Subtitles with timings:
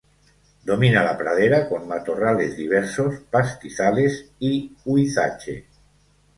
[0.69, 5.67] Domina la pradera con matorrales diversos, pastizales y huizache.